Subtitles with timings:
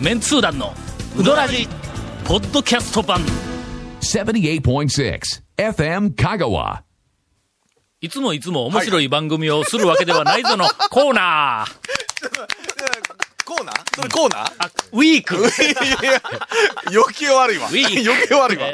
[0.00, 0.74] メンツー団の
[1.18, 1.66] ウドラジ
[2.26, 3.20] ポッドキャスト版
[4.00, 5.20] 78.6
[5.56, 6.82] FM Kagawa.
[8.02, 11.95] いつもいつも面白い番組をするわけではないぞのコーナー、
[13.46, 13.96] コーナー？
[13.96, 14.52] それコーナー？
[14.58, 15.36] あウィーク。
[15.36, 16.22] いやいや
[16.92, 17.68] 余計悪いわ。
[17.68, 18.10] ウィーク。
[18.10, 18.64] 余計悪いわ。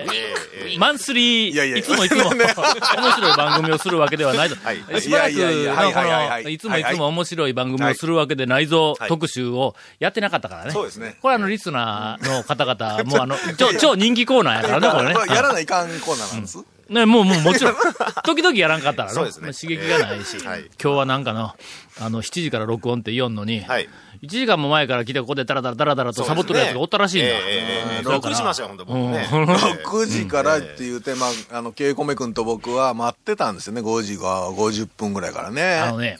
[0.78, 1.76] マンスリー、いやいや。
[1.76, 2.30] いつもいつも。
[2.32, 4.56] 面白い番組をするわけではないぞ。
[4.64, 5.00] はい。
[5.00, 6.58] しばらくいやいやいやはいはいはいの、この、はいい。
[6.58, 9.08] つもいつも面白い番組をするわけでないぞ、はい。
[9.10, 10.70] 特集をやってなかったからね。
[10.70, 11.16] そうですね。
[11.20, 15.14] これあの、リスナーの方々、もうあの、超、超人気コーナーやからね、これね。
[15.14, 16.58] これやらないかんコーナーなんです。
[16.92, 17.74] ね、もう、もう、もちろん、
[18.22, 19.52] 時々やらんかったらのそうですね。
[19.54, 20.70] 刺激がないし、はい。
[20.82, 21.54] 今日はなんかの、
[22.00, 23.88] あの、7時から録音って言おんのに、はい。
[24.22, 27.30] 1時間も前から来てここでダラダラダラダラとサボっとるやつがおったらしいんだ。
[27.30, 28.12] ええええうん。
[28.12, 29.26] びっくりしましたよ、本当僕もね。
[29.30, 33.80] 6時からって言って、まあ、あの、ケイコメ君と僕は待ってたんですよね。
[33.80, 35.78] 5時が50分ぐらいからね。
[35.78, 36.18] あのね、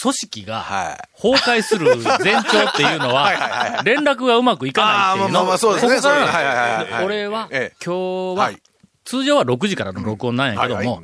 [0.00, 1.20] 組織がはい。
[1.20, 5.40] 崩壊する前兆っていうのは、連絡がうまくいかないっていうの。
[5.40, 5.96] あーまあまあまあそうですね。
[5.96, 6.38] ここからなんそうですね。
[6.38, 7.04] はいはいはいではい。
[7.04, 7.76] 俺は、ええ。
[7.84, 8.62] 今日は、はい
[9.06, 11.02] 通常は6時からの録音なんやけども、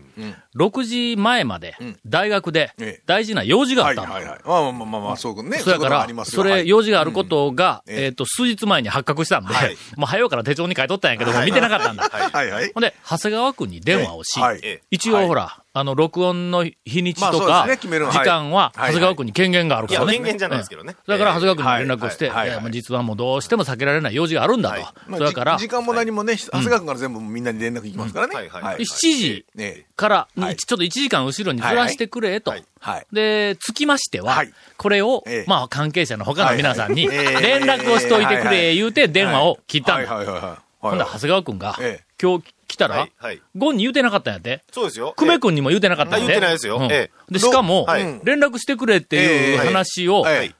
[0.56, 1.74] 6時前まで、
[2.06, 4.12] 大学でええ大事な用事があはいったの。
[4.12, 4.40] はいはい。
[4.44, 5.58] まあまあまあまあ、そうね。
[5.58, 12.04] そやからそれ、はい用事があることが、うんえええっと、数日前に発覚したんではい、もう早うから手帳に書いとったんやけども、見てなかったんだ。
[12.04, 12.80] はいはいほ。
[12.80, 14.40] んで、長谷川君に電話をし、
[14.90, 20.12] 一応ほら、あの、録音の日にちとか、時間は、はい長谷川君に権限があるからね。
[20.12, 22.30] 権限じゃないですけどねうんだから、長谷川君に連絡をして、
[22.70, 24.80] 実はもうどうしても避けられない用事があるんだと。
[25.08, 28.34] まあそれから、じ時間も何もね、長谷川君から全部みんなに連絡行きますからね。
[28.34, 30.56] はいはいはい7時ねから、はい。
[30.56, 32.50] ちょっと1時間後ろにずらしてくれと。
[32.50, 32.64] はい。
[32.80, 33.06] はい。
[33.12, 34.52] で、つきましては、はい。
[34.76, 35.44] これを、ええ。
[35.48, 40.62] まあ、関係者の他の皆さんに、連絡をしといてくれ、言うて電話を切ったんだ。
[40.80, 42.04] ほんだら長谷川君が、ええ。
[42.20, 43.08] 今日来たら、
[43.56, 44.62] ゴンに言うてなかったんやって。
[44.72, 45.14] そうですよ。
[45.16, 46.36] 久米君にも言うてなかったんやで。
[46.36, 46.78] あ言うてないですよ。
[46.78, 46.92] うん。
[46.92, 48.02] えで、しかも、はい。
[48.24, 50.54] 連絡してくれっていう話をええ。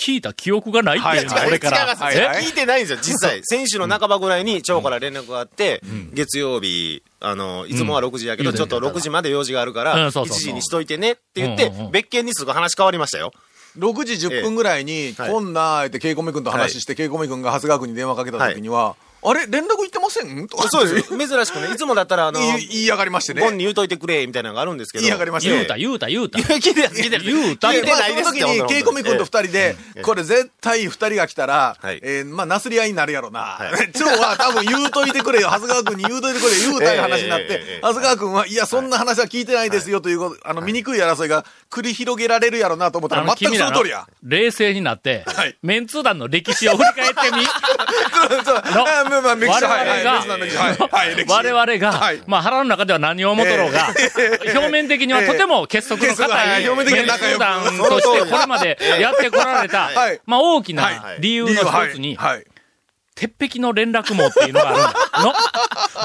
[0.00, 1.48] 聞いた記憶がないっていうのはい。
[1.48, 1.94] 俺から。
[1.96, 3.40] 聞いてないんですよ、実際。
[3.44, 5.82] 先週の半ばぐらいに、町から連絡があって、
[6.14, 10.44] 月曜日、あの、いつもは6時やけど、うんちょっと6時まで用事があるかうら、1んそうそうそう。
[10.46, 13.32] 時にしといてねって言ってうんうんうん、別件にすぐ話変わりましたよ。
[13.78, 15.30] 6時10分ぐらいに、はい。
[15.30, 20.48] こんな、って、ケイコメ君と話して、ケイコメ君が長谷川君に電話かけた時には、あれ連絡行ってません？
[20.48, 21.08] とかそうです。
[21.08, 23.42] 珍しくね、いつもだったら、あの、言い上がりましてね。
[23.42, 25.02] ゴンに言うといてくれ、みたいなのがあるんですけど。
[25.02, 26.38] 言い上がりました言うた、言うた、言うた。
[26.38, 27.26] 聞いてない、聞いてない。
[27.26, 33.40] 言うた聞いてないですまあその時に、ケイコメ君と二人で、これ絶対二人が来たら、はいえーまあ、なすり合いになるやろな。
[33.40, 44.06] はい 蝶は多分言うといてくれよ、長谷川君に言うといてくれよ、言うたい話になって長谷川君は、いや、そんな話は聞いてないですよということ、あの、醜い争いが繰り広げられるやろなと思ったら、全くそ君らのの通りや。
[44.22, 47.46] 冷静になって、はいメンツー団の歴史を振り返ってみ。
[48.20, 50.04] ま あまあ、歴史はい。
[50.04, 51.24] はい。
[51.26, 53.88] 我々がまあ腹の中では何を思とろうが、
[54.54, 56.28] 表面的にはとても結束の固
[56.58, 57.06] い、表面的
[57.38, 60.20] 団としてこれまでやってこられた、はい。
[60.26, 61.00] まあ大きはない。
[61.18, 62.16] 理由の一つに、
[63.20, 64.94] 鉄壁の連絡網っていうのがあるんだ。
[65.22, 65.34] の、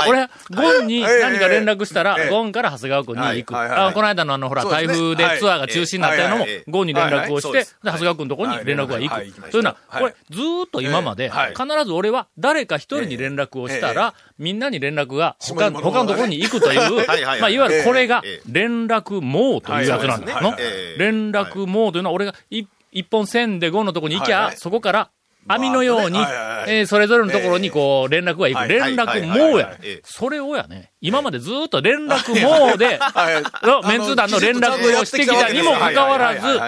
[0.09, 2.29] 俺、ゴンに何か連絡したら、ええ。
[2.29, 3.53] ゴンから長谷川君に行く。
[3.53, 3.89] はいはいはい。
[3.91, 9.51] あこの間のあの、ほら、台風でツアーが中止になったのもゴンに連絡をして、長谷川君のところに連絡が行く。
[9.51, 10.01] そういうのは、はい。
[10.01, 17.39] これ、ずーっと今まで、必ず俺は誰か一人に連絡をしたら、みんなに連絡が他他のところに行くという、はいはいはい。
[17.41, 18.41] まあ、いわゆるこれがええ。
[18.51, 20.57] 連絡網というやつなんだはいの
[20.97, 25.09] 連絡網というのは俺が一一本線でゴンのところに行きゃそこから
[25.47, 26.19] 網のように、
[26.67, 28.59] えーそれぞれのところにこう、連絡が行く。
[28.59, 29.77] はい連絡網や。
[30.03, 32.99] それをやね、今までずーっと連絡網で、
[33.87, 36.59] メンツー団の連絡をしてきたにもかかわらず、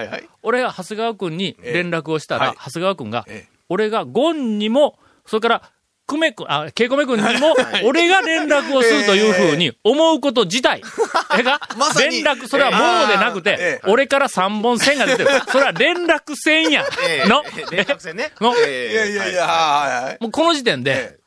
[0.43, 5.61] 俺が長谷川君に連絡をしたら、長谷川君がええ、俺がゴンにも、それから、
[6.07, 7.53] 久米君、あ、ケイコメ君にも、
[7.83, 10.81] 俺が連絡をするというふうに思うこと自体、
[11.37, 11.59] えが
[11.99, 15.29] 連絡、それはもうでなくえてえ、俺から3本線が出てる。
[15.51, 17.23] それは連絡線やえ。
[17.25, 17.27] え。
[17.27, 18.31] の、連絡線ね。
[18.39, 18.55] の？
[18.57, 18.93] ええ。
[18.93, 20.17] いやいやいや、はいはい。
[20.21, 21.19] もうこの時点でえ、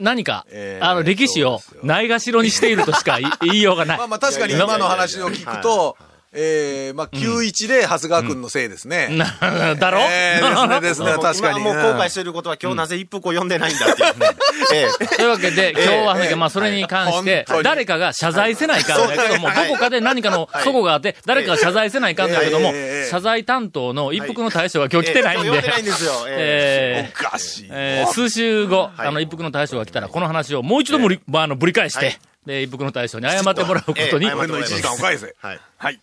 [0.00, 0.84] 何かえ、え。
[0.84, 3.98] あの、歴史をないがしろにしているとしか言い 言いようがない。
[3.98, 4.06] まあ。
[4.08, 5.96] まあ確かに今の話を聞くと、
[6.32, 9.08] ええまあ91で長谷川君のせいですね。
[9.10, 10.00] なだろ？
[10.00, 11.60] ええですねですね、確かに。
[11.60, 14.18] 今もう後悔してることは今日なぜ一服を読んでないんだっていう。
[14.18, 14.26] ね。
[14.74, 15.06] ええ。
[15.06, 25.48] というわけで、今日はね、まあ、それに関して誰かが謝罪せないかんだけども、どこかで何かの齟齬があって、誰かが謝罪せないかんだけどもええ、謝罪担当の一服の大将が今日来てないんで。
[25.48, 26.12] ええ今日読んでないん、ですよ。
[26.28, 27.12] ええ。
[27.18, 27.68] おかしい。
[27.70, 35.34] えー数週後、あの、一服の大将が来たら、この話をもう一度ぶり、まあ、あの、ぶり返して、はいで、一服の大将に謝ってもらうことにええの1時間を返せ。
[35.40, 35.60] はい。
[35.76, 36.00] はい。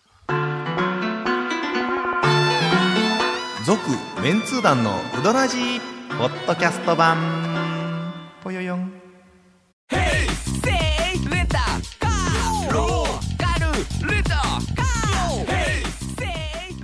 [3.64, 3.80] 続
[4.22, 5.80] メンツー団のウドラジー
[6.18, 8.12] ポッドキャスト版。
[8.42, 8.92] ぽよよん。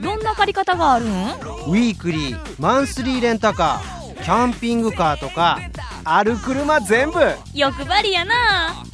[0.03, 1.09] どんな借り方があるん？
[1.09, 4.23] ウィークリーマンスリーレンタカー。
[4.23, 5.59] キャンピングカーとか
[6.05, 7.21] ある車全部。
[7.55, 8.85] 欲張りやな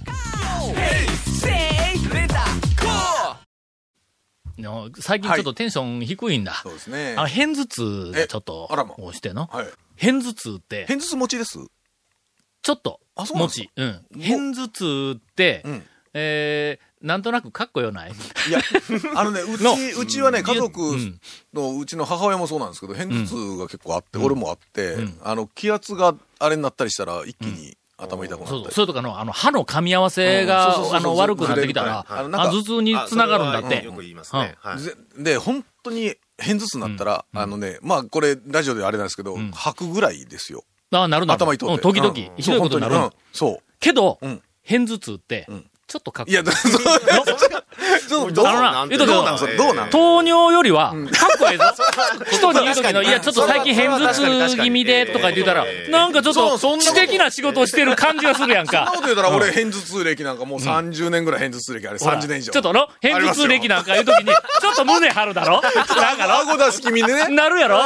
[4.62, 6.55] の最近ちょっとテンション低いんだ。
[6.62, 7.14] そうですね。
[7.17, 9.47] あの、偏頭痛がちょっとえあらしての。
[9.47, 9.67] はい。
[9.97, 11.58] 偏頭痛って、偏頭痛持ちです？
[12.62, 13.70] ちょっとあ、そう持ち。
[13.76, 14.06] うん。
[14.19, 15.82] 偏頭痛ってうん、
[16.14, 18.11] えー、なんとなくかっこよない？
[18.11, 18.61] いや、
[19.14, 21.20] あのね、 うのち、うちはね、家族うん。
[21.55, 24.25] の、うちの母親もそうなんですけど、偏頭痛が結構あって、うん。
[24.25, 28.69] 俺もあってうん、あの、気圧があれになったりしたら、一気に頭痛くなったそうそう。
[28.69, 28.75] り。
[28.75, 33.93] それとかの、あの、歯の噛み合わせうんがあの、悪くなってきたら、あの頭痛につながるんだってよ。
[33.93, 34.56] く言いますね。
[34.60, 34.78] はい。
[34.78, 40.64] ぜで、本当に偏頭痛になったら、あのね、まあ、これ、ラジオであれなんですけどん、吐くぐらいですよ。
[40.93, 41.38] ああ、なるなる。
[41.38, 41.75] 頭痛って。
[41.75, 43.62] うん時々うん、ひどいことになるそう。
[43.81, 46.73] けどうん、偏頭痛ってん、ちょっとかっこいや、だ そう
[48.09, 49.56] そうどうななんどどうなんそれ？
[49.56, 49.91] どうなん？
[49.91, 51.65] 糖尿よりは、かっこええぞ。
[52.33, 58.73] 人に言うときの、いや、ちょっと最近偏頭痛気味で、とか言ったら、なんかちょっと、知的な仕事をしてる感じがするやんか。
[58.79, 58.97] そんなこ。
[58.99, 62.53] と言うたら、俺、偏頭痛歴なんかもう30年ぐらい偏頭痛歴あれ、ほら30年以上。
[62.53, 65.61] ちょっとの、偏頭痛歴なんか言うときに、ちょっと胸張るだろ？
[65.62, 65.73] なん
[66.17, 66.35] かの？
[66.53, 67.29] 顎出し気味でね。
[67.29, 67.81] なるやろ？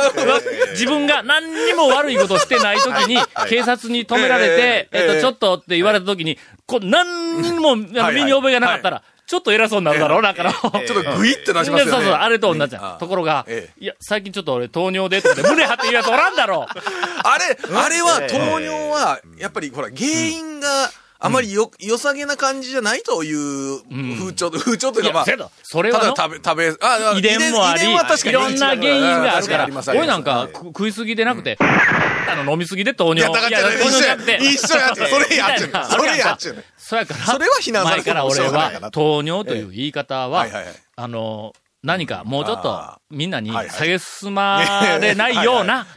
[0.72, 3.18] 自分が何にも悪いことしてないときに、
[3.48, 4.98] 警察に止められて、ええ。
[5.00, 5.20] えっと、ええ。
[5.20, 6.38] ちょっとって言われたときに、
[6.70, 7.74] こう、何にも、
[8.14, 10.50] 身に覚えがなかったら、ちょっと偉そうになるだろなんかの。
[10.52, 11.82] ちょっとグイって出しますよね。
[11.90, 20.68] そうそう、あれと同じところがえ、いや、最近ちょっと俺糖尿でとかで胸張って言うやつおらんだろ あれ、あれは、糖尿は、やっぱり、ほら、原因が
[21.22, 23.82] あまりよ、良さげな感じじゃないという
[24.18, 29.68] 風潮、風潮というか、まあ、それはのただ食べ、食べ、あ、あ遺伝もあり、いろんな原因があるから。
[29.94, 31.58] 俺なんかく食いすぎでなくて、
[32.32, 33.42] あの飲みすぎで糖いや、尿。
[33.42, 34.36] だから、糖尿じゃなくて。
[34.36, 36.64] 一緒やって、それやっちゅうそれやっちゅうね。
[36.76, 40.46] そやから、それは非難されから俺はな糖尿という言い方は
[40.96, 44.62] あの、何かもうちょっとあみんなに下げすま
[45.00, 45.86] れないような。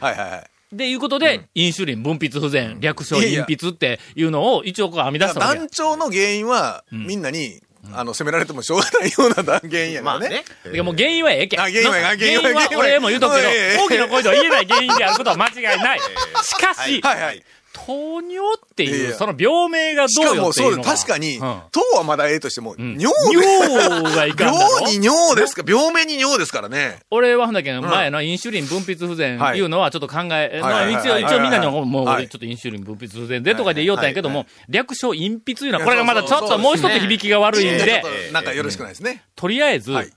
[0.72, 5.60] でいうことで、インシュリン分泌不全、略称隠筆っていうのを一応こう編み出したわけや。
[5.60, 5.68] 団。
[5.70, 7.60] 長の原因は、みんなに、
[7.92, 10.44] あの、責められてもしょうがないような原因やからね。
[10.72, 11.60] いやもう原因はええけん。
[11.60, 16.00] あ原因はな原因は原因は原因は俺も言うとくけどええ、大きな声では言えない原因であることは間違いない。
[16.00, 17.42] しかし、はいはい。
[17.76, 20.94] 糖尿っていう、その病名がしかも、どうよっていそううのが。
[20.94, 21.60] 確かに、うん。
[21.72, 22.96] 糖はまだええとしても、ん。
[22.98, 24.58] 尿で尿がいかんだろ？
[24.80, 25.64] 尿に尿ですか？
[25.66, 27.00] 病名に尿ですからね。
[27.10, 29.58] 俺はほんだけど、前のインシュリン分泌不全はい。
[29.58, 32.16] いうのはちょっと考え、まあ一応、一応みんなにも、もうはい。
[32.22, 39.24] 俺ちょっとインシュリン分泌不全でとかで言おうたんやけどはいも、略称隠筆いうのは、これがまだちょっともう一つ響きが悪いんでなんかよろしくないですね。
[39.34, 40.12] とりあえずはい、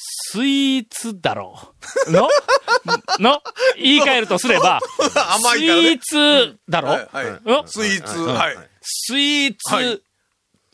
[0.00, 1.58] スイーツだろ
[2.06, 2.10] う。
[2.12, 2.28] の？
[3.18, 3.42] の？
[3.76, 4.78] 言い換えるとすれば、
[5.42, 6.50] 甘いからねスイー。
[6.52, 7.32] ツだろはいはいう
[7.64, 8.56] んスイーツ、はい。
[8.80, 10.02] スイーはツ、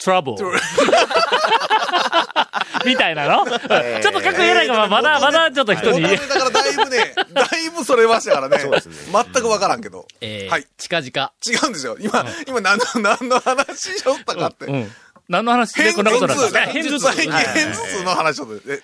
[0.05, 0.37] トラブル。
[2.85, 3.47] みたいなの？
[3.47, 3.69] ちょっと
[4.21, 6.03] かっこ言えないから、まだ、まだちょっと人に。
[6.03, 8.59] だからだいぶね、だいぶそれましたからね。
[8.59, 10.07] 全くわからんけど。
[10.21, 10.67] えーはい。
[10.77, 11.33] 近々。
[11.47, 11.97] 違うんですよ。
[11.99, 14.67] 今、今何の、何の話しよったかって。
[14.67, 14.93] うん。
[15.29, 17.11] 何の話でこんなことなんだ偏頭痛。
[17.13, 17.41] 偏頭痛。
[17.41, 18.83] 最近偏頭痛の話をえ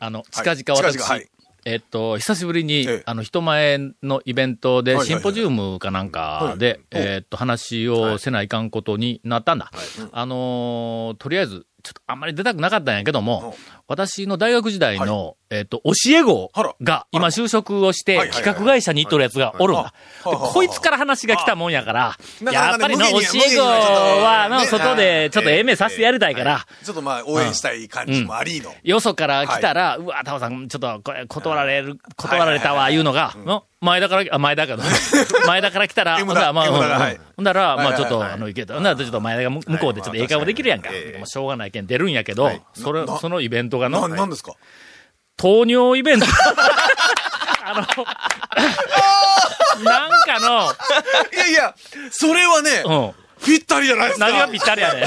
[0.00, 0.56] あの、はい。
[0.56, 1.28] 近々私、はい。
[1.66, 3.02] えっと、久しぶりに、ええ。
[3.04, 7.02] あの、人前のイベントで、シンポジウムかなんかで、はい。
[7.04, 9.70] えっと、話をせないかんことになったんだ。
[10.12, 13.54] あのーとりあえず、ちょっとあんまり出たくなかったんやけども、
[13.90, 19.92] 私の大学時代の、えっと、教え子が今就職をして企画会社に行っとるやつがおるんだ。
[20.22, 22.16] こいつから話が来たもんやから、
[22.52, 24.66] やっぱりの、教え子はの、ね。
[24.66, 28.72] 外でちょっとええ目させてやりたいから、ちょっとまあ、応援したい感じもありの。
[28.84, 32.96] よそから来たら、うわ、タオさん、ちょっと、断られる、断られたわ、い。
[32.96, 34.76] うのが、の前田から、あ、前田か。
[34.76, 34.84] の。
[35.48, 36.76] 前田から来たら、ほんだら、まあ、ほ
[37.40, 38.74] んだら、まあ、ちょっと、あの、いけた。
[38.74, 40.90] ほんだら、ちょっと前田が向向こうでちょっと英会話できるやんか。
[41.24, 43.18] しょうがないけん出るんやけど、それ、な。
[43.18, 44.06] そのイベントがの。
[44.08, 44.52] な、んですか？
[45.36, 46.26] 糖尿イベント。
[47.64, 47.82] あの、
[49.84, 50.72] なんかの。
[51.32, 51.74] いやいや、
[52.10, 54.26] それはね、うんぴったりじゃないですか。
[54.28, 55.00] 何がぴったりやね。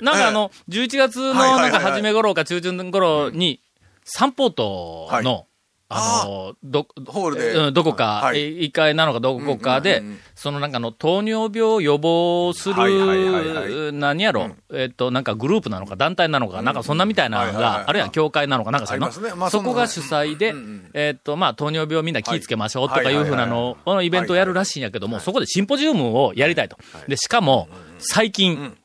[0.00, 3.60] なんかあの、11月のなんか初め頃か中旬頃に、
[4.04, 5.46] 三ートの、
[5.94, 7.52] あの、ど、ホールで。
[7.52, 8.40] うんどこか、はい。
[8.40, 19.08] え一階なのかどこかでうんうんうんうん、そのなんかの糖尿病を予防する、何やろ、えっと、なんかグループなのか団体なのか、なんかそんなみたいなのが、あるいは協会なのかなんかその？
[19.08, 19.34] ね。
[19.34, 26.76] まあそこが主催でうんうん、えっと、まあ、糖尿病みんな気ぃつけましょうとかはいいうふうなのを、このイベントをやるらしいんやけども、そこでシンポジウムをやりたいと。
[27.08, 27.68] で、しかも、
[27.98, 28.76] 最近、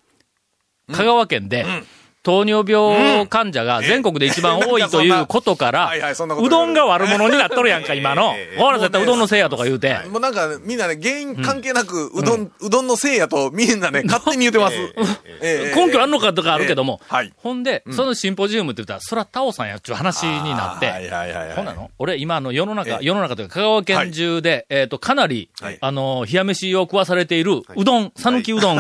[0.92, 1.66] 香川県で、
[2.28, 6.50] 糖尿病患者が全国で一番多いということから う。
[6.50, 8.34] どんが悪者になっとるやんか、今の。
[8.36, 8.56] え。
[8.58, 9.98] えほら、絶対うどんのせいやとか言うて。
[10.10, 14.76] もうなんか、みんなね、原因関係なく、うどん、うどんのせいやと、みんなね、 勝手に言ってます。
[15.42, 17.00] ええ根拠あんのかとかあるけども。
[17.38, 20.92] ほんで、そのシンポジウムって言ったら、そらタオさんやっちゅう話になって。
[21.56, 21.92] ほんなの？
[21.98, 23.06] 俺、今、あの、世の中、ええ。
[23.06, 25.78] 世の中というか、香川県中で、えっ、と、かなり、はい。
[25.80, 28.78] あの、冷や飯を食わされている、うどん、讃岐うどん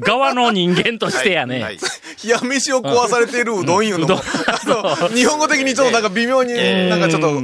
[0.00, 1.78] 側の人間としてやね、はい。
[2.22, 4.16] 冷や飯を壊されているうどんいうの の、
[5.08, 6.54] 日本語的にちょっとなんか微妙に、
[6.88, 7.40] なんかちょっと、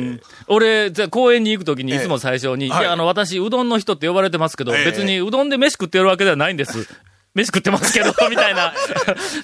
[0.49, 2.85] 俺、じゃあ公園に行くときにいええつも最初に、いはい。
[2.85, 6.87] や、あの、私、うどんの人って呼ばれてますけど、ええ別にうどんで飯食ってるわけではないんです。
[7.35, 8.75] 飯食ってますけど、 みたいな、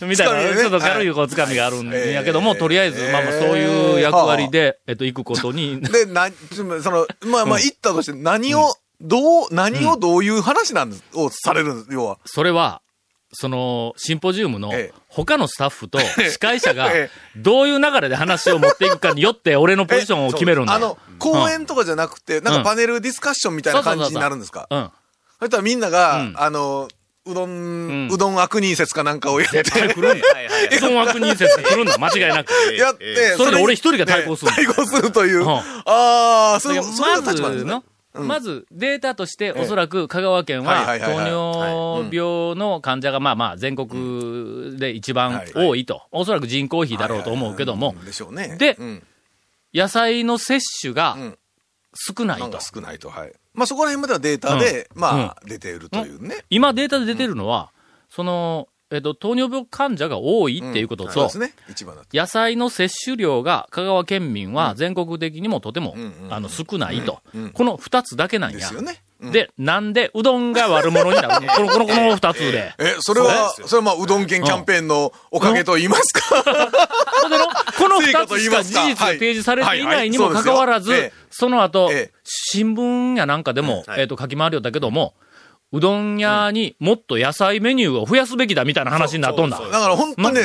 [0.02, 12.18] みたいな、ちょっと軽いこうつかみがあるんやけども、ええとりあえず、まあまあ、そういう役割で、えっと、行くことに、 で、な、その、まあまあ、言ったとして、何を、どう、何をどういう話なんです、をされるんです、要は。
[12.26, 12.82] それは、
[13.32, 14.98] その、シンポジウムのええ。
[15.08, 20.74] 他のスタッフと司会者がええ、どういう流れで話を持っていくかによって、俺のポジションを決めるんだ。
[20.74, 22.62] あの、講演とかじゃなくて、なんうん。
[22.62, 24.66] かパネルディスカッションみたいな感じになるんですか？
[24.70, 24.90] うん。
[25.40, 26.34] そしたらみんなが、うん。
[26.36, 26.88] あの、
[27.26, 30.26] うどんん、うどん悪人説かなんかをやって、絶対来るんだ。
[30.78, 32.50] うどん悪人説来るんだ、間違いなく。
[32.78, 35.44] やって、それで俺一人が対抗するね対抗するという。
[35.44, 35.48] ん。
[35.50, 35.62] あ
[36.56, 37.82] あ、そう、いうま立場ですね
[38.14, 46.02] まずデータとして、えおそらく香川県は糖尿病の患者がまあまあ全国で一番はい多いと。
[46.10, 47.92] おそらく人口比だろうと思うけども。
[47.92, 48.56] ん、でしょうね。
[48.58, 49.02] でうん。
[49.74, 51.38] 野菜の摂取がうん。
[51.94, 52.58] 少ないと。
[52.60, 53.32] 少ないと、はい。
[53.54, 56.44] まあそこら辺まではデータで、まあ、出ているというね。
[56.50, 57.72] 今データで出てるのは、
[58.08, 61.52] その、えっと、糖尿病患者が多いっていうこととそうで、すね。
[62.12, 65.94] 野菜の摂取量が香川県民は全国的にもとても、
[66.30, 67.20] あの、少ないと。
[67.52, 68.58] この二つだけなんや。
[68.58, 68.74] です。
[68.74, 69.02] よね。
[69.20, 69.32] うん。
[69.32, 71.52] で、なんでうどんが悪者になるの？
[71.52, 72.72] この、この、この二つで。
[72.78, 76.42] え、それは、それはまあ、うどん県キャンペーンのおかげと言いますか？
[77.28, 84.00] のこの二つしか事実が提示されていないにもかかわらずその後ええ、新聞やなんかでも、はい。
[84.00, 85.14] えっと、書き回りよったけども、
[85.72, 89.58] うどん屋にもっと野菜メニューを増やすべきだみたいな話になっとんだ。
[89.58, 90.42] だから本当にね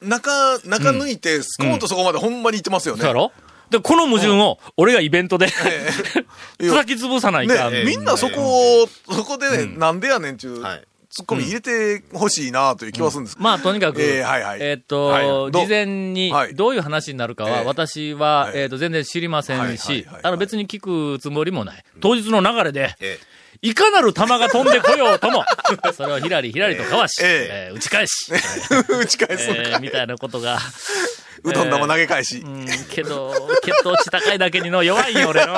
[0.00, 3.00] ま、中、中抜いて、スコーンとそこまでほんまに言ってますよね。
[3.00, 3.32] そうやろ
[3.70, 5.48] で、この矛盾を、俺がイベントで、
[6.60, 7.72] え叩き潰さないかん。
[7.72, 10.82] ね、みんなそこを、そこでね、なんでやねんちゅう、はい。
[11.08, 13.36] ツッコミ入れてほしいなという気はするんです。
[13.38, 14.58] まあ、とにかく、ええはいはい。
[14.60, 16.54] えーっと、事前にはい。
[16.54, 17.64] どういう話になるかは、ええ。
[17.64, 18.52] 私は、はい。
[18.56, 21.84] えーっと、全然知りませんしあの、別に聞くつもりもない。
[22.00, 23.18] 当日の流れで、え
[23.64, 25.42] いかなる球が飛んでこようとも、
[25.96, 28.12] それをひらりひらりとかわし、ええー打ち返し、
[29.00, 30.58] 打ち返すえーみたいなことが、
[31.42, 32.40] うどん玉投げ返し。
[32.44, 35.56] うん、けど、血糖値高いだけにの弱いんよ、俺の。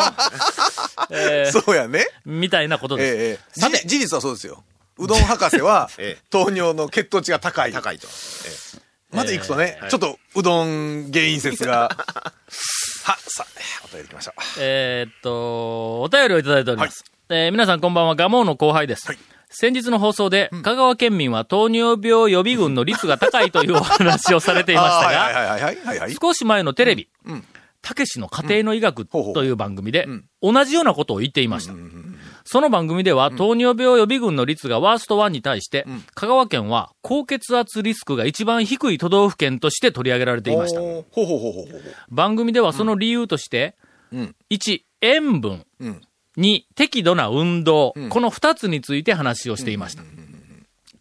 [1.10, 2.06] えーそうやね。
[2.24, 3.16] みたいなことええです。
[3.18, 4.62] ええさてじ事実はそうですよ。
[4.98, 7.70] うどん博士はええ、糖尿の血糖値が高い。
[7.70, 8.06] え高いと。
[9.10, 11.88] まで行くとね、ちょっとうどん原因説が。
[11.88, 13.46] は、さあ、
[13.84, 14.40] お便り行きましょう。
[14.60, 17.04] えーっと、お便りをいただいております。
[17.28, 19.08] えー皆さんこんばんは、ガモーの後輩です。
[19.08, 19.18] はい。
[19.48, 26.08] 先日の放送で、香川県民は糖尿病予備軍の率が高いというお話をされていましたが。
[26.22, 27.44] 少し前のテレビうん、
[27.82, 31.74] たけしの家庭の医学という番組でん、同じようなことを言っていました。
[32.44, 40.80] その番組では、糖尿病予備軍の率がワースト1に対して、香川県は高血圧リスクが一番低い都道府県として取り上げられていました。
[42.08, 43.74] 番組ではその理由として、
[44.12, 44.36] うん。
[44.48, 45.64] 1、塩分。
[46.36, 46.42] うん。
[46.42, 50.02] 2、適度な運動、んこの2つについて話をしていました。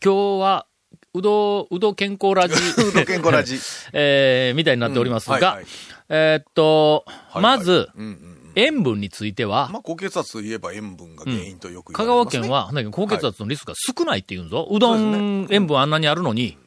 [0.04, 0.65] 今日は、
[1.13, 3.58] うど、うど健康ラジ、 うどん健康ラジ。
[3.94, 5.65] えー、みたいになっておりますが、うんはいはい
[6.08, 14.65] えーっと、はいまず、うんうん塩分については、まあ、高血圧といえば塩分が原因とよく香言われますね川県は、高血圧のリスクが少ないって言うんぞ。
[14.72, 16.58] うどん、塩分あんなにあるのに、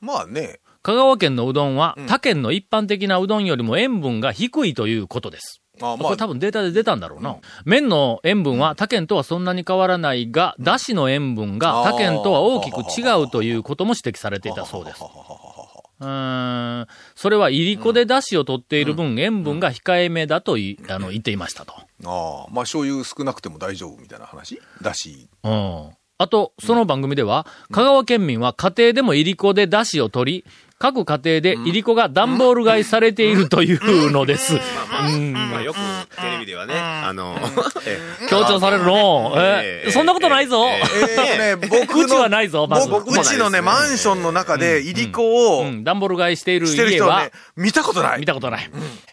[0.00, 5.60] まあね、香川県のうどんは、他県の一般的なうどんよりも塩分が低いということです。
[5.80, 7.36] あまあこれ多分データで出たんだろうな。
[7.64, 15.02] 麺の塩分は他県とはそんなに変わらないが、だしの塩分が他県とは大きく違うということも指摘されていたそうです。
[16.00, 21.74] うーん、それはいりこでだしを取っている分、塩分が控えめだといあの言っていましたと。
[21.74, 25.28] ああ、まあ醤油少なくても大丈夫みたいな話だし。
[25.42, 25.90] うん。
[26.16, 30.44] あと、その番組では、香川県民は家庭でもいりこでだしを取り、
[30.78, 34.54] 各家庭でいりこが段ボール買いされているというのです。
[34.54, 34.56] う
[35.18, 35.32] ん。
[35.32, 35.78] まあよく
[36.20, 37.38] テレビではね、あの、
[37.86, 39.34] え強調されるの？
[39.36, 39.88] ええ。
[39.88, 40.66] えそんなことないぞ。
[41.70, 47.30] 僕の、うちはないぞ、まうちのね、マンションの中で、いりこをうん、段ボール買いしている家は。
[47.56, 48.20] 見たことない。
[48.20, 48.70] 見たことない。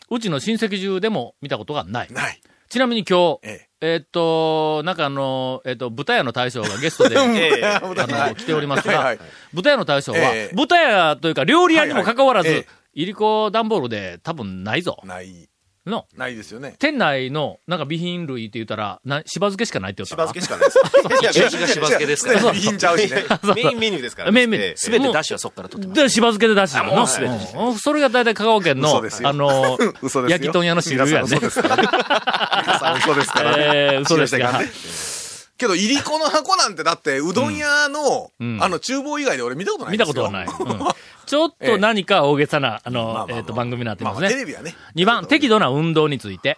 [0.09, 2.07] うちの親戚中でも見たことがない。
[2.11, 2.41] ない。
[2.71, 3.95] ちなみに今日、ええ。
[3.97, 7.79] ーっと、なんかあの、えーっと、豚屋の大将がゲストで、あ ええ。
[7.83, 9.17] の、来ておりますが
[9.51, 10.55] 豚屋の大将はえ、え。
[10.55, 15.01] 豚屋というか料理屋にもかかわらずいりこ段ボールで多分ないぞ。
[15.03, 15.49] ない、
[15.85, 16.75] の、ないですよね。
[16.77, 21.41] 店内の、なんか備品類って言ったら、な、しば漬けしかないって言ったしかなば漬けしかないです。
[21.41, 22.39] いやがしば漬けですから。
[22.39, 23.25] 備品ちゃうしね。
[23.55, 24.31] メインメニューですから。
[24.31, 26.01] メインメニューええすべてダッシュはそこから取ってます。
[26.03, 26.95] で、しば漬けで出してるの。
[26.95, 30.29] もう全てうんそれが大体香川県のあの、 嘘ですよ。
[30.29, 33.63] 焼き豚屋の主流やね嘘ですから嘘ですからね。
[33.93, 34.69] えー嘘ですかんね
[35.61, 40.45] けど、いりこの箱なんてだって、うどん屋の、うんあの、厨房以外で俺見たことない見たことはない。
[40.47, 40.51] うん
[41.27, 44.41] ちょっと何か大げさな、あの、えっと、番組になってますまあまあテね。
[44.41, 44.75] レビはね。
[44.95, 46.57] 2番、適度な運動について。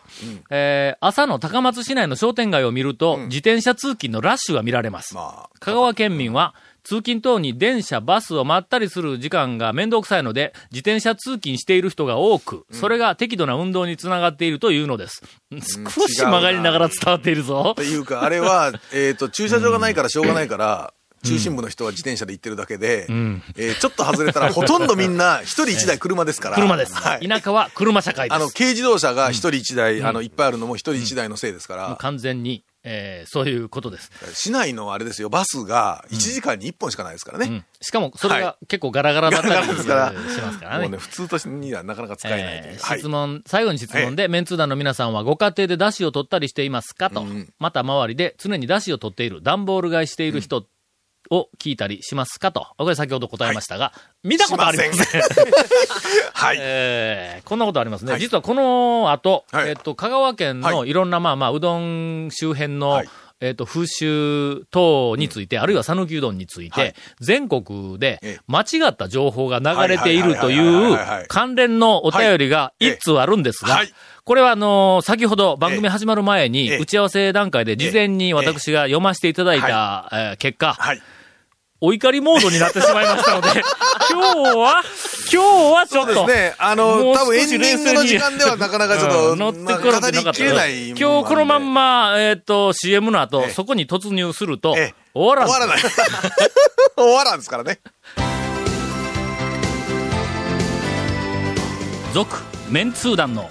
[0.50, 5.14] えー朝の高松市内の商店街を見ると、自転車通勤のラッシュが見られます。
[5.14, 15.22] まあ、香川県民は、通勤等に電車、バスを待ったりする時間が面倒くさいので、自転車通勤している人が多く、それが適度な運動につながっているというのです。
[15.52, 17.84] 少し曲がりながら伝わっているぞと。
[17.84, 26.56] いうか、あれは、 えっと、駐車場がないからしょうがないから、中心部の人は自転車で行ってるだけで、んえーちょっと外れたらほとんどみんな一人一台車ですから。
[26.56, 26.94] 車です。
[26.96, 27.28] はい。
[27.28, 28.54] 田舎は車社会であの、す。
[28.54, 34.12] 軽自動車が一人一台、あの、いっぱいあるのも一人一台のせいですから、完全に、えーそういうことです。
[34.34, 37.48] 市内のあれですよ、バスが1時間に1本しかないですからね。
[37.48, 37.66] うん。
[37.82, 40.14] しかも、それはが結構ガラガラだったりしますか
[40.66, 40.90] らね。
[40.90, 42.42] ね、普通としてにはなかなか使えない。
[42.44, 50.66] えーはい質問、最後に質問で、メンツー団の皆さんはご家庭で出汁を取ったりしていますかと、うんまた周りで常に出汁を取っている、段ボール買いしている人
[51.34, 53.92] を聞いたりしますかと、これ先ほど答えましたが、
[54.24, 54.94] 見たことありません。
[54.94, 55.08] し
[56.34, 56.58] はい。
[56.62, 58.12] えーこんなことありますね。
[58.12, 58.22] はい。
[58.22, 59.70] 実はこの後、はい。
[59.70, 60.90] えっと、香川県のはい。
[60.90, 63.10] いろんな、まあまあ、うどん周辺の、はい。
[63.42, 66.94] えっと、風習等について、あるいは讃岐うどんについて、はい。
[67.20, 68.40] 全国でええ。
[68.48, 71.26] 間違った情報が流れているといはいはいはいはいはいはうい。
[71.28, 72.88] 関連のお便りがはい。
[72.94, 76.78] 一通あるんですがはい、これはあのー先ほど番組始まる前に、ええ。
[76.78, 81.02] 打ち合わせ段階で事前に私が読ませていただいた、えー結果、はい。
[81.86, 83.62] お怒りモードになってしまいましたので、
[84.10, 84.84] 今日は、
[85.30, 86.56] 今日はちょっと、そうですね。
[86.58, 90.88] あの、多分エンディングの時間ではなかなかちょっと、うん乗ってまあくる語りきれない。
[90.92, 95.50] 今日このまんまま、えっ、と、CM の後、ええそこに突入すると、ええ終わらん。
[95.50, 95.84] 終わらない。
[96.96, 97.82] 終わらんですからね。
[102.14, 102.38] 続、
[102.70, 103.50] メンツー団の、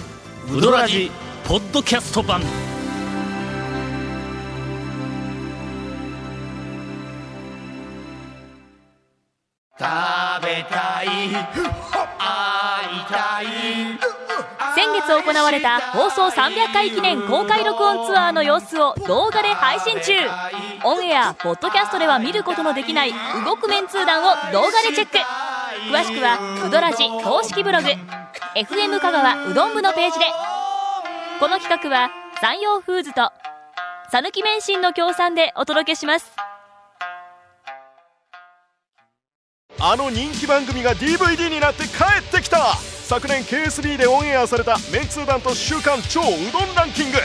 [0.51, 1.11] ウドラジ、
[1.47, 2.41] ポッドキャスト版。
[9.83, 11.07] 食べたい。
[11.07, 13.47] 会いたい。
[14.77, 20.13] 先月行われた放送300回記念公開録音ツアーの様子を動画で配信中。
[20.85, 23.13] オンエアポッドキャストでは見ることのできない
[23.45, 25.19] 動くメンツー団を動画でチェック。
[25.91, 27.89] 詳しくは「ウドラジ」公式ブログ。
[28.55, 30.27] FM 香川うどん部のページで。
[31.41, 33.33] この企画は山陽フーズと
[34.13, 36.42] 讃岐麺心の協賛でお届けします。
[39.85, 42.77] あの人気番組が DVD になって帰ってきた。
[42.77, 47.19] 昨年 KSB でオンエアされたメンツー団と週刊超うどんランキング。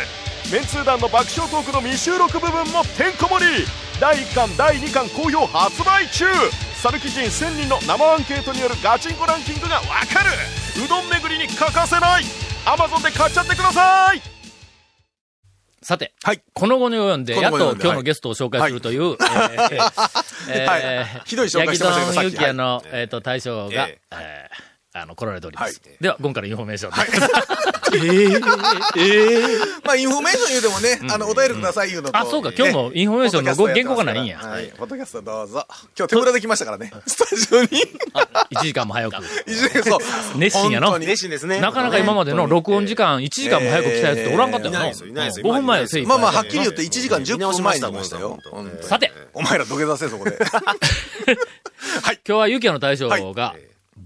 [0.52, 3.64] メンツー団の爆笑トークの未収録部分もてんこ盛り。
[4.02, 6.26] 第1巻第2巻好評発売中。
[6.82, 10.32] 讃岐人1000人の生アンケートによるガチンコランキングがわかる。
[10.84, 12.24] うどん巡りに欠かせない。
[12.66, 14.37] Amazon で買っちゃってください。
[15.88, 16.42] さて、はい。
[16.54, 19.16] この後に及んで、やっと今日のゲストを紹介するという、えー
[20.52, 21.22] えー はい。
[21.24, 22.54] ひどい紹介してましたけどさっき。
[22.58, 24.67] の、えっと、大将が、ええー
[25.02, 25.82] あの、来られております。
[25.84, 27.22] はいでは、今回のインフォメーションです。
[29.84, 32.18] まあ、インフォメーション言うてもね、あの、お便りください言うのと。
[32.18, 34.72] あそうか今日もインフォメーションのご原稿がないんやはい。
[34.78, 35.66] ポッドキャストどうぞ。
[35.98, 36.92] 今日手ぶらで来ましたからね。
[37.06, 37.84] スタジオに。
[38.14, 39.16] あ1時間も早く。
[39.48, 40.00] いずれそう。
[40.38, 41.60] 熱心やの熱心ですね。
[41.60, 44.80] なかなか今までの録音時間1時間も早く来たやつっておらんかったよな。
[44.80, 48.38] いないですよいないですよ5分前よ、せいまあまあ、はっきり言って1時間10分前に来ましたよ。
[48.82, 50.38] さて、お前ら土下座せ、そこで。
[52.28, 53.56] 今日はゆきやの大将が、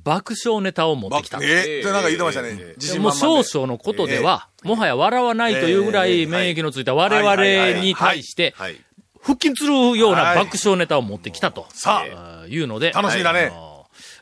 [0.04, 1.40] 爆笑ネタを持ってきた。
[1.42, 2.74] えってなんか言ってましたね。
[2.78, 8.80] 自信もう少々のことでは、もはや笑わないというぐらい免疫のついた我々に対して、はい。
[9.22, 11.68] 腹筋するような爆笑ネタを持ってきたと。
[11.70, 12.46] さあ。
[12.46, 13.52] ーいうので、楽しみだね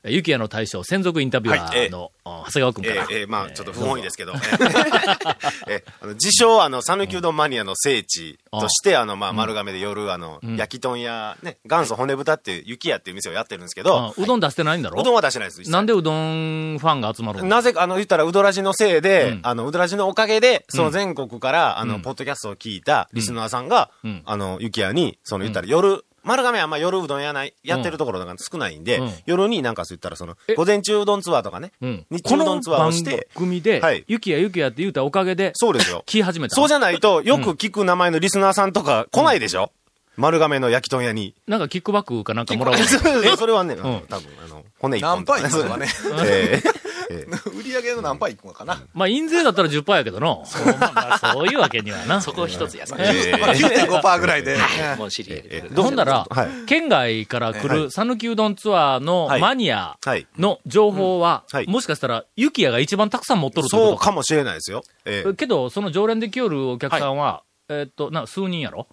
[0.06, 2.96] ゆきやの大将専属インタビュアーの、あ長谷川君から。
[3.04, 4.34] えーえーまあ、ちょっと不本意ですけど。
[4.36, 5.30] えー
[5.68, 15.02] えーあの自称、あの、讃岐うどんマニアの聖地として、あの、まあ、丸亀で夜、あの、焼き豚屋、ね、元祖骨豚っていう、雪屋っていう店をやってるんですけあど、うどん出してないんだろ？
[15.02, 15.70] うどんは出してないです。
[15.70, 17.46] なんでうどんファンが集まるの？
[17.46, 19.40] なぜか、あの、言ったら、うどらじのせいで、うん。
[19.44, 22.02] あの、うどらじのおかげで、その全国から、あの、うん。
[22.02, 24.22] ポッドキャストを聞いたリスナーさんが、うん。
[24.26, 36.04] あの、ゆきやに、その、言ったら、夜、丸亀はあんま夜うどんやない、やってるところが少ないんで、うん夜になんかそう言ったらそのえ、午前中うどんツアーとかね、うん日この中うどんツアーを番して、組ではい、ゆきやゆきやって言うたおかげで、そうですよ。
[36.06, 36.56] 聞き始めた。
[36.56, 39.72] そうじゃないと、よく聞く名前のリスナーさんとか来ないでしょ、
[40.18, 41.34] 丸亀の焼き豚屋に。
[41.48, 42.78] なんかキックバックかなんかもらおう。
[43.38, 45.88] それはね、うん多分、あの、骨一何パ本とかーいくのかね。
[46.26, 46.70] ええ
[47.10, 47.50] ええ。
[47.58, 48.82] 売り上げの何パーいくのかな？
[48.94, 50.44] まあ、印税だったら10%やけどの。
[50.46, 52.22] そうまあまあそういうわけにはな。
[52.22, 52.96] そこ一つやさ。
[52.96, 53.12] ね。
[53.14, 53.38] ええ。
[53.38, 54.58] まあ9.5%パーぐらいで。
[54.98, 55.70] もう知り合いで。
[55.76, 56.50] ほんだら、はい。
[56.68, 59.42] 県外から来る讃岐うどんツアーのはい。
[59.42, 64.06] マニアはいの情報は、もしかしたら、ゆきやが一番たくさん持っとるってそうことか。
[64.06, 64.84] かもしれないですよ。
[65.06, 65.34] ええ。
[65.34, 68.88] けど、その常連で来よるお客さんは、えーっと、な、数人やろ？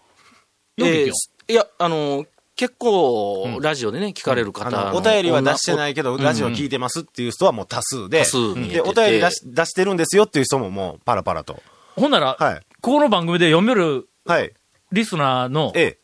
[0.78, 11.62] えよく聞くよーいや、あの、結構、ラジオでね、聞かれるあ方のお便りは出してないけど、女ラジオ聞いてますっていう人はもう多数で、多数見えてで、てお便り出し出してるんですよっていう人ももうパラパラと。
[11.96, 12.60] ほんなら、はい。
[12.80, 14.52] ここの番組で読めるはい。
[14.90, 15.98] リスナーのええ。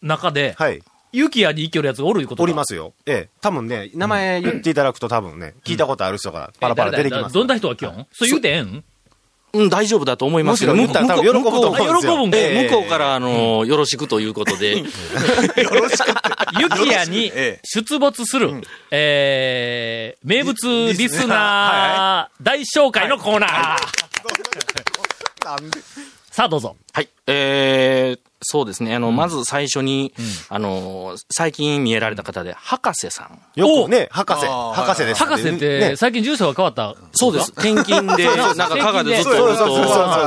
[0.00, 0.80] 中で、はい。
[1.12, 2.42] ゆきやに生きよるやつがおるいうことか？
[2.44, 2.92] おりますよ。
[3.06, 3.28] ええ。
[3.40, 7.34] 多分ね、名前言っていただくと多分ね、聞いたことある人がパラパラ出てきます。
[7.34, 8.06] どんな人が来よん？
[8.12, 8.84] それ言うてええん？
[9.54, 11.92] うん、大丈夫だと思いますけど、むしろ言ったら多分喜ぶと思うんですよ。
[11.92, 12.30] 向こう喜ぶん。
[12.30, 12.68] かええ。
[12.68, 17.60] 向こうから、あの、よろしくということで、ゆきやにええ。
[17.64, 23.78] 出没する、えー、名物リスナー大紹介のコーナー。
[25.44, 25.78] なんで
[26.34, 26.74] さあどうぞ。
[26.92, 27.08] はい。
[27.28, 28.92] えー、そうですね。
[28.96, 30.12] あの、まず最初に、
[30.48, 33.40] あの、最近見えられた方で、博士さん。
[33.54, 35.24] よくね、博士、博士です。
[35.24, 36.96] 博士ってね最近住所が変わった。
[37.12, 37.52] そうです。
[37.52, 39.68] 転勤で、なんか、加賀でずっとそうそう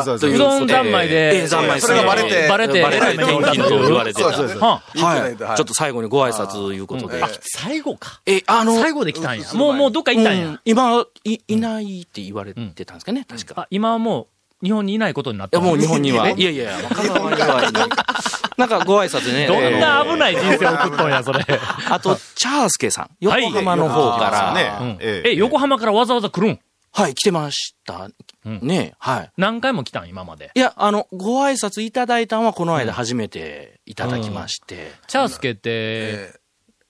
[0.05, 4.33] そうそううどん三昧でええ三昧それがバレてバレて、バレて転勤と言われてた。
[4.33, 5.35] そうそうそうはい。
[5.35, 7.21] ちょっと最後にご挨拶いうことで。
[7.21, 8.21] あ、最後か。
[8.25, 9.53] え、あの、最後で来たんや。
[9.55, 10.47] もう、もうどっか行ったんや。
[10.47, 13.63] うん今、い、いないって言われてたんですかね、確か。
[13.63, 14.27] あ、今はもう、
[14.63, 16.29] 日本にいないことになったいや、もう日本には。
[16.29, 17.89] えいやいやいや、香川にはいない。
[18.57, 19.47] なんかご挨拶でね。
[19.47, 21.45] どんな危ない人生送っとんや、それ。
[21.89, 23.09] あと、チャースケさん。
[23.19, 24.55] 横浜の方から。
[24.99, 26.59] えええ、横浜からわざわざ来るん？
[26.91, 28.09] はい、来てました。
[28.43, 29.31] ねはい。
[29.37, 30.49] 何回も来たん、今まで。
[30.55, 34.93] いや、あの、ご挨拶いただいたのはこの間初めていただきまして。
[35.07, 36.33] チャースケって、え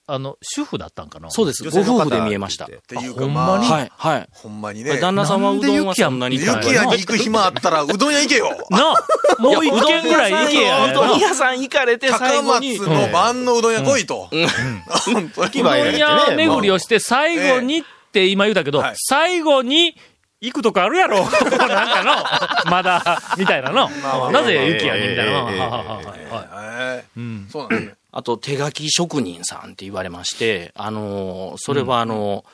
[0.09, 1.29] あの、主婦だったんかな？
[1.29, 1.69] そうです。
[1.69, 2.65] ご夫婦で見えました。
[2.65, 3.67] ーっていうか、ほんまに？
[3.69, 4.29] まあ、はい、はい。
[4.31, 4.97] ほんまにね。
[4.99, 8.67] 旦那さんはうどんはそんなにゆきやに行く暇あったら、うどん屋行けよ。
[8.69, 10.85] なあもう一軒ぐらい行けや。
[10.85, 12.79] うどん屋さん行かれて最高後に。
[12.79, 14.29] 松の晩のうどん屋来いと。
[14.29, 15.59] 本当に。
[15.59, 19.97] うどん屋巡りをして最後にって今言うたけど、はい最後に
[20.39, 23.89] 行くとこあるやろなんかの、まだ、みたいなの。
[24.31, 25.51] なぜ雪やにみたいなの。
[25.51, 26.47] ええはいはいはいはい
[26.95, 27.96] えーそうなんですね。
[28.17, 32.49] あと、手書き職人さんって言われまして、あのーそれはあのー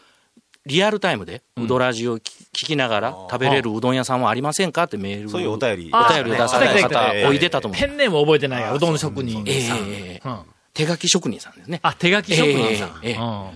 [0.66, 5.30] リアルタイムで、うどラジオ聞聞きながら食べれるうどん屋さんはありませんかってメール。
[5.30, 5.90] そういうお便り。
[5.94, 7.80] あお便りを出された方、おいでたと思う。
[7.80, 9.78] ペンネーム覚えてないや、うどん職人ええさん。
[9.78, 10.40] ええうん
[10.74, 11.80] 手書き職人さんですね。
[11.82, 13.00] あ、手書き職人さん。
[13.02, 13.50] ええええうん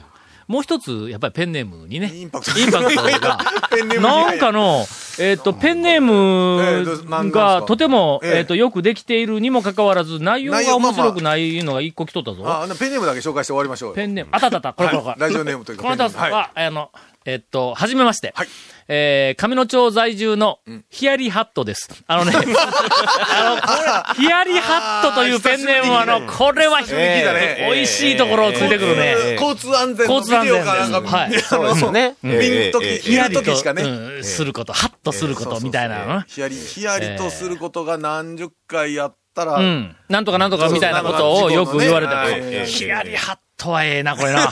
[0.48, 2.58] もう一つ、やっぱりペンネームにね、インパクト。
[2.58, 3.38] インパクトが、
[3.70, 4.86] ペンネームになんかの、
[5.20, 12.44] えっ、と、ペンネーえムがとても、えええっ、と、よくできているにもかかわらず、内容が面白くないのが一個来とったぞ。
[12.46, 13.96] あ、ペンネームだけ紹介して終わりましょうよ。
[13.96, 14.30] ペンネーム。
[14.32, 15.10] あったあったた、これこれこれ。
[15.12, 16.92] はい ラジオネームというかこの方ペンネームは、あの、
[17.26, 18.34] えっと、はじめまして。
[18.36, 18.48] はい
[18.90, 21.90] えー、上野町在住のヒヤリハットです。
[22.08, 29.34] あのね、 あの、ヒヤリハットというペンネームは、あの、これは、えだね美味しいところをついてくるね。
[29.34, 32.16] 交通安全の交通安全ビデオかなんか、ですはいそうですよね。
[32.24, 33.84] 見るとき、ええ見るときしかね。
[33.84, 36.26] うん、すること、ハッとすること、みたいな。
[36.28, 39.96] ヒヤリ、ヒヤリとすることが何十回やったら、うん。
[40.10, 42.66] なんとかなんとかみたいなことをよく言われて。
[42.66, 44.46] ヒヤリハットはええな、これな。
[44.46, 44.52] うん。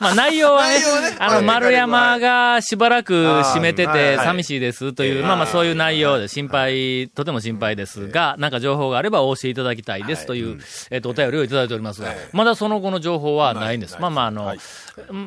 [0.00, 0.78] まあ内容はね
[1.18, 1.44] あの、はい。
[1.44, 13.96] 丸山がしばらく閉めてて寂しいですという、まあまあそういう内容で心配、とても心配ですが、なんか情報があればお教えいただきたいですという、えっと、お便りをいただいておりますが、まだその後の情報はないんです。
[14.00, 14.58] まあまああの、うん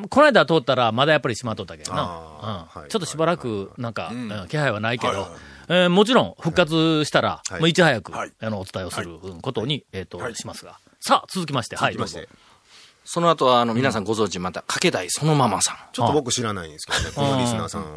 [0.08, 2.66] この間通ったらまだやっぱり閉まっとったけどな。
[2.76, 2.88] うん。
[2.88, 4.46] ちょっとしばらくなんか、うん。
[4.48, 5.28] 気配はないけど、
[5.68, 8.32] えーもちろん復活したら、もういち早く、はい。
[8.40, 10.78] あの、お伝えをすることに、えっ、と、しますが。
[11.06, 12.18] さあ、続きまして、はい、どうぞ。
[13.04, 15.76] その後は、あの、皆さんご存知、また、かけ大そのままさん。
[15.92, 17.88] ちょっと僕知らないんですけどね、このリスナーさんは。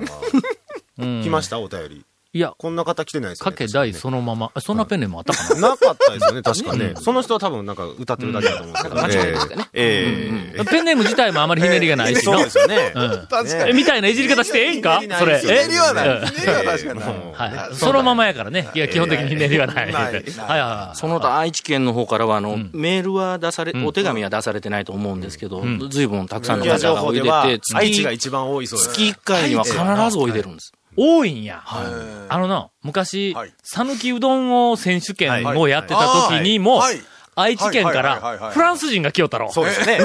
[1.00, 1.60] うん来ました？
[1.60, 2.06] お便り。
[2.34, 3.52] いや、こんな方来てないですよね。
[3.52, 6.94] かけ大そのまま、あそんなペンネームあったかな、なかったですよね、 確かね。
[7.02, 8.96] その人は多分なんか歌ってるだけだと思うんですけど。
[8.96, 12.92] 間違えててねえええペンネーム自体もあまりひねりがないしそうですよね。
[12.96, 13.70] うん確かに。
[13.70, 15.02] えみたいないじり方してええんか？
[15.20, 15.40] それ。
[15.40, 16.10] ひねりはない。
[16.10, 17.00] えひねりは確かに
[17.34, 17.76] はい。
[17.76, 18.70] そのままやからね。
[18.74, 19.92] いや、基本的にひねりはない。
[19.92, 20.22] なはいいは
[20.58, 20.98] いはい。
[20.98, 27.30] その他、愛知県の方からは、あの、メールは出され、お手紙は出されてないと思うんですけど、ずいぶんたくさんの方がおいでて、、
[27.74, 28.92] 愛知が月、一番多いそうです。
[28.92, 29.76] 月1回には必
[30.12, 30.72] ずおいでるんです。
[30.98, 31.62] 多いんや。
[31.64, 37.00] はいあのな、昔はい、讃岐うどんを選手権をやってた時にもはい、
[37.38, 38.20] 愛知県から
[38.52, 39.52] フランス人が来よったろ。
[39.52, 40.00] そうですね。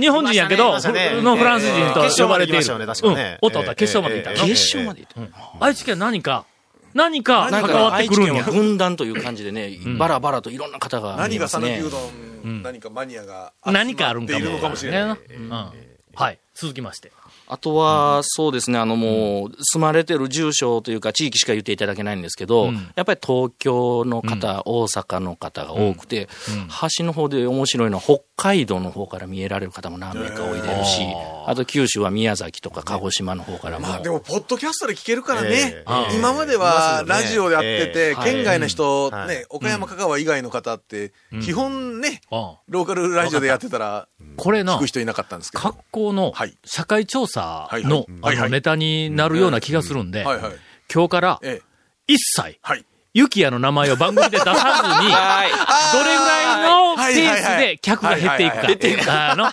[0.00, 3.38] 日本人やけど、のフランス人と呼ばれている。
[3.40, 5.32] おったおった、決勝まで行った決勝まで行って。
[5.60, 6.44] 愛知県何か、
[6.92, 8.42] 何か関わってくるんや。
[8.42, 11.90] 軍団という感じでね、バラバラといろんな方が何が讃岐う。
[11.90, 11.98] ど
[12.48, 14.38] ん、何かマニアが何かあるんかも。
[14.38, 15.18] いるのかもしれない。
[15.36, 15.50] うん。
[15.50, 16.38] はい。
[16.54, 17.12] 続きまして。
[17.46, 22.90] あとは、そうですね、あのもう、住まれてる住所というか地域しか言っていただけないんですけど、うん。
[22.94, 26.28] やっぱり東京の方、大阪の方が多くて、
[26.68, 31.02] 端の方で面白いのは北海道の方から見えられる方も何名かおいでるし、
[31.46, 33.86] あと九州は宮崎とか鹿児島の方からも。
[33.86, 35.48] まあでも、ポッドキャストで聞けるからね。
[35.50, 35.84] え。
[36.10, 39.28] え今まではラジオでやってて、ええ県外の人、はい。
[39.28, 45.62] ね、岡山、香川以外の方って、基本ね、あローカルラジオでやってたら、これな聞く、人いなかったんですけど。
[45.62, 46.56] 格好のはい。
[46.64, 48.36] 社会調査はいのはいはい。
[48.38, 50.24] あのネタになるような気がするんで。
[50.92, 51.74] 今日からええ。
[52.08, 52.84] 一切、はい。
[53.14, 58.36] ユキヤの名前を番組で出さずに、どれぐらいのペースで客が減っ
[58.76, 59.30] ていくか。
[59.30, 59.52] あの、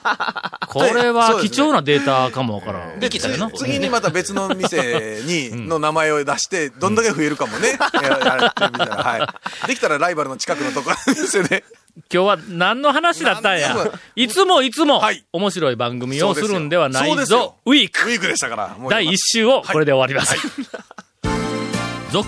[0.68, 3.00] これは貴重なデータかもわからん。
[3.00, 3.08] で。
[3.10, 9.18] 次にまた別の店に、の名前を出して、どんだけ増えるかもね、ややってみたら、は
[9.66, 9.68] い。
[9.68, 11.64] できたらライバルの近くのところの店で。
[12.12, 13.76] 今日は何の話だったんや。
[14.16, 17.58] いつもいつもはい面白い番組をするんではないぞ。
[17.66, 18.76] ウィークウィークでしたから。
[18.90, 20.36] 第1週をこれで終わります。
[22.12, 22.28] 続、